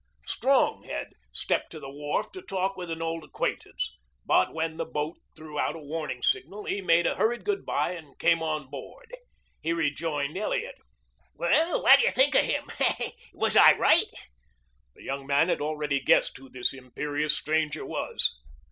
[0.25, 4.83] Strong had stepped to the wharf to talk with an old acquaintance, but when the
[4.85, 8.67] boat threw out a warning signal he made a hurried good bye and came on
[8.67, 9.13] board.
[9.61, 10.73] He rejoined Elliot.
[11.35, 12.67] "Well, what d'you think of him?
[13.31, 14.09] Was I right?"
[14.95, 18.33] The young man had already guessed who this imperious stranger was.